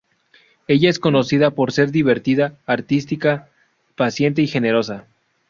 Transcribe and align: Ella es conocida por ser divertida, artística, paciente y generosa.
Ella 0.67 0.89
es 0.89 0.97
conocida 0.97 1.51
por 1.51 1.71
ser 1.71 1.91
divertida, 1.91 2.57
artística, 2.65 3.49
paciente 3.95 4.41
y 4.41 4.47
generosa. 4.47 5.05